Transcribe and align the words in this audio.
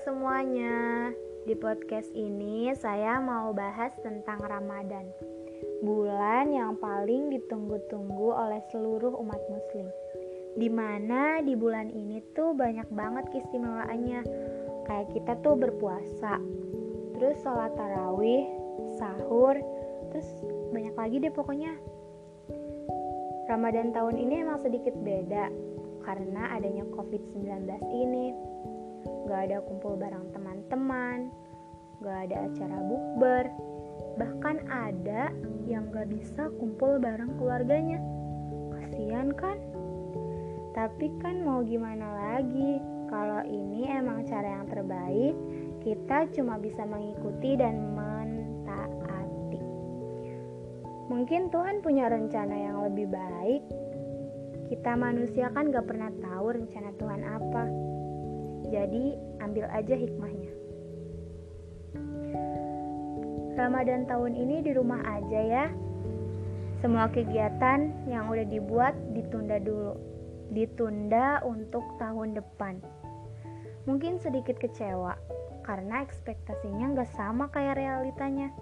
semuanya. 0.00 1.12
Di 1.44 1.52
podcast 1.52 2.08
ini 2.16 2.72
saya 2.72 3.20
mau 3.20 3.52
bahas 3.52 3.92
tentang 4.00 4.40
Ramadan. 4.40 5.04
Bulan 5.84 6.56
yang 6.56 6.80
paling 6.80 7.28
ditunggu-tunggu 7.28 8.32
oleh 8.32 8.64
seluruh 8.72 9.12
umat 9.20 9.36
muslim. 9.52 9.92
Di 10.56 10.72
mana 10.72 11.44
di 11.44 11.52
bulan 11.52 11.92
ini 11.92 12.24
tuh 12.32 12.56
banyak 12.56 12.88
banget 12.96 13.28
keistimewaannya. 13.28 14.24
Kayak 14.88 15.12
kita 15.12 15.36
tuh 15.44 15.60
berpuasa, 15.60 16.40
terus 17.20 17.36
sholat 17.44 17.76
tarawih, 17.76 18.48
sahur, 18.96 19.52
terus 20.16 20.28
banyak 20.72 20.96
lagi 20.96 21.16
deh 21.20 21.34
pokoknya. 21.36 21.76
Ramadan 23.52 23.92
tahun 23.92 24.16
ini 24.16 24.48
emang 24.48 24.64
sedikit 24.64 24.96
beda 24.96 25.52
karena 26.08 26.56
adanya 26.56 26.88
COVID-19 26.96 27.68
ini 27.92 28.32
gak 29.28 29.52
ada 29.52 29.58
kumpul 29.64 29.94
bareng 29.96 30.32
teman-teman, 30.32 31.28
gak 32.00 32.30
ada 32.30 32.48
acara 32.48 32.78
bukber, 32.80 33.44
bahkan 34.18 34.56
ada 34.66 35.30
yang 35.68 35.88
gak 35.92 36.10
bisa 36.10 36.50
kumpul 36.56 36.98
bareng 36.98 37.36
keluarganya. 37.36 38.00
Kasian 38.74 39.36
kan? 39.36 39.58
Tapi 40.72 41.10
kan 41.20 41.42
mau 41.42 41.60
gimana 41.66 42.06
lagi? 42.14 42.78
Kalau 43.08 43.40
ini 43.48 43.88
emang 43.88 44.28
cara 44.28 44.60
yang 44.60 44.66
terbaik, 44.68 45.34
kita 45.80 46.28
cuma 46.36 46.60
bisa 46.60 46.84
mengikuti 46.84 47.56
dan 47.56 47.96
mentaati. 47.96 49.60
Mungkin 51.08 51.48
Tuhan 51.48 51.80
punya 51.80 52.12
rencana 52.12 52.52
yang 52.52 52.84
lebih 52.84 53.08
baik. 53.08 53.62
Kita 54.68 54.92
manusia 55.00 55.48
kan 55.56 55.72
gak 55.72 55.88
pernah 55.88 56.12
tahu 56.20 56.46
rencana 56.52 56.92
Tuhan 57.00 57.22
apa. 57.24 57.64
Jadi 58.68 59.16
ambil 59.40 59.64
aja 59.72 59.94
hikmahnya. 59.96 60.52
Ramadan 63.58 64.06
tahun 64.06 64.38
ini 64.38 64.62
di 64.62 64.70
rumah 64.76 65.02
aja 65.02 65.40
ya. 65.42 65.66
Semua 66.78 67.10
kegiatan 67.10 67.90
yang 68.06 68.30
udah 68.30 68.46
dibuat 68.46 68.94
ditunda 69.16 69.58
dulu. 69.58 69.98
Ditunda 70.54 71.42
untuk 71.42 71.82
tahun 71.98 72.38
depan. 72.38 72.78
Mungkin 73.90 74.22
sedikit 74.22 74.62
kecewa 74.62 75.18
karena 75.66 76.06
ekspektasinya 76.06 76.94
nggak 76.94 77.10
sama 77.18 77.50
kayak 77.50 77.82
realitanya. 77.82 78.54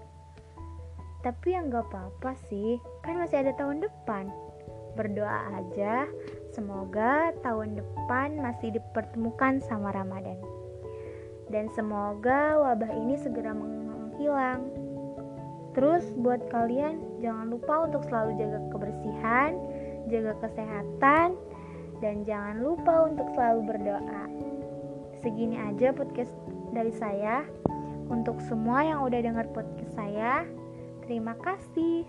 Tapi 1.20 1.58
yang 1.58 1.68
nggak 1.68 1.92
apa-apa 1.92 2.38
sih, 2.48 2.78
kan 3.02 3.18
masih 3.20 3.44
ada 3.44 3.52
tahun 3.58 3.84
depan. 3.84 4.32
Berdoa 4.96 5.60
aja 5.60 6.08
Semoga 6.56 7.36
tahun 7.44 7.76
depan 7.76 8.40
masih 8.40 8.72
dipertemukan 8.80 9.60
sama 9.60 9.92
Ramadan. 9.92 10.40
Dan 11.52 11.68
semoga 11.76 12.56
wabah 12.56 12.88
ini 12.96 13.20
segera 13.20 13.52
menghilang. 13.52 14.64
Terus 15.76 16.08
buat 16.16 16.40
kalian 16.48 17.20
jangan 17.20 17.52
lupa 17.52 17.84
untuk 17.84 18.08
selalu 18.08 18.40
jaga 18.40 18.58
kebersihan, 18.72 19.52
jaga 20.08 20.32
kesehatan, 20.40 21.36
dan 22.00 22.24
jangan 22.24 22.64
lupa 22.64 23.04
untuk 23.04 23.28
selalu 23.36 23.76
berdoa. 23.76 24.24
Segini 25.20 25.60
aja 25.60 25.92
podcast 25.92 26.32
dari 26.72 26.96
saya. 26.96 27.44
Untuk 28.08 28.40
semua 28.48 28.80
yang 28.80 29.04
udah 29.04 29.20
dengar 29.20 29.44
podcast 29.52 29.92
saya, 29.92 30.48
terima 31.04 31.36
kasih. 31.44 32.08